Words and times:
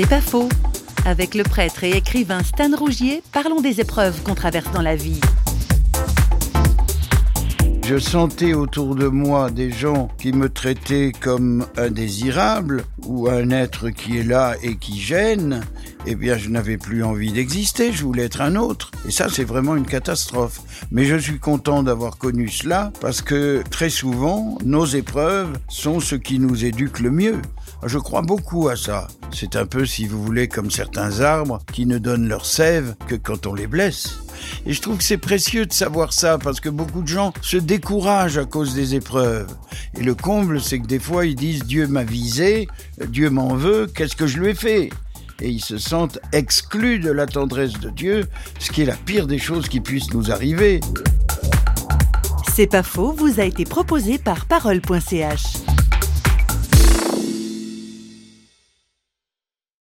C'est 0.00 0.08
pas 0.08 0.20
faux. 0.20 0.48
Avec 1.06 1.34
le 1.34 1.42
prêtre 1.42 1.82
et 1.82 1.90
écrivain 1.90 2.44
Stan 2.44 2.70
Rougier, 2.76 3.20
parlons 3.32 3.60
des 3.60 3.80
épreuves 3.80 4.22
qu'on 4.22 4.36
traverse 4.36 4.70
dans 4.70 4.80
la 4.80 4.94
vie. 4.94 5.20
Je 7.84 7.98
sentais 7.98 8.54
autour 8.54 8.94
de 8.94 9.08
moi 9.08 9.50
des 9.50 9.72
gens 9.72 10.06
qui 10.16 10.30
me 10.30 10.50
traitaient 10.50 11.10
comme 11.18 11.66
indésirable 11.76 12.84
ou 13.06 13.28
un 13.28 13.50
être 13.50 13.90
qui 13.90 14.18
est 14.18 14.22
là 14.22 14.54
et 14.62 14.76
qui 14.76 15.00
gêne. 15.00 15.64
Eh 16.06 16.14
bien, 16.14 16.38
je 16.38 16.48
n'avais 16.48 16.78
plus 16.78 17.04
envie 17.04 17.32
d'exister, 17.32 17.92
je 17.92 18.04
voulais 18.04 18.24
être 18.24 18.40
un 18.40 18.56
autre. 18.56 18.90
Et 19.06 19.10
ça, 19.10 19.28
c'est 19.28 19.44
vraiment 19.44 19.76
une 19.76 19.86
catastrophe. 19.86 20.60
Mais 20.90 21.04
je 21.04 21.16
suis 21.16 21.38
content 21.38 21.82
d'avoir 21.82 22.16
connu 22.18 22.48
cela 22.48 22.92
parce 23.00 23.20
que 23.20 23.62
très 23.70 23.90
souvent, 23.90 24.56
nos 24.64 24.86
épreuves 24.86 25.52
sont 25.68 26.00
ce 26.00 26.14
qui 26.14 26.38
nous 26.38 26.64
éduque 26.64 27.00
le 27.00 27.10
mieux. 27.10 27.42
Je 27.84 27.98
crois 27.98 28.22
beaucoup 28.22 28.68
à 28.68 28.76
ça. 28.76 29.08
C'est 29.32 29.56
un 29.56 29.66
peu, 29.66 29.86
si 29.86 30.06
vous 30.06 30.22
voulez, 30.22 30.48
comme 30.48 30.70
certains 30.70 31.20
arbres 31.20 31.60
qui 31.72 31.86
ne 31.86 31.98
donnent 31.98 32.28
leur 32.28 32.46
sève 32.46 32.94
que 33.06 33.14
quand 33.14 33.46
on 33.46 33.54
les 33.54 33.66
blesse. 33.66 34.18
Et 34.66 34.72
je 34.72 34.80
trouve 34.80 34.98
que 34.98 35.04
c'est 35.04 35.18
précieux 35.18 35.66
de 35.66 35.72
savoir 35.72 36.12
ça 36.12 36.38
parce 36.38 36.60
que 36.60 36.68
beaucoup 36.68 37.02
de 37.02 37.08
gens 37.08 37.32
se 37.42 37.56
découragent 37.56 38.38
à 38.38 38.44
cause 38.44 38.74
des 38.74 38.94
épreuves. 38.94 39.48
Et 39.96 40.02
le 40.02 40.14
comble, 40.14 40.60
c'est 40.60 40.78
que 40.78 40.86
des 40.86 40.98
fois 40.98 41.26
ils 41.26 41.34
disent 41.34 41.64
Dieu 41.64 41.86
m'a 41.86 42.04
visé, 42.04 42.68
Dieu 43.08 43.30
m'en 43.30 43.54
veut, 43.54 43.86
qu'est-ce 43.92 44.16
que 44.16 44.26
je 44.26 44.38
lui 44.38 44.50
ai 44.50 44.54
fait? 44.54 44.90
Et 45.40 45.48
ils 45.48 45.62
se 45.62 45.78
sentent 45.78 46.18
exclus 46.32 46.98
de 46.98 47.10
la 47.10 47.26
tendresse 47.26 47.74
de 47.74 47.90
Dieu, 47.90 48.26
ce 48.58 48.70
qui 48.70 48.82
est 48.82 48.86
la 48.86 48.96
pire 48.96 49.26
des 49.26 49.38
choses 49.38 49.68
qui 49.68 49.80
puissent 49.80 50.12
nous 50.12 50.30
arriver. 50.30 50.80
C'est 52.54 52.66
pas 52.66 52.82
faux, 52.82 53.12
vous 53.12 53.40
a 53.40 53.44
été 53.44 53.64
proposé 53.64 54.18
par 54.18 54.46
parole.ch. 54.46 55.67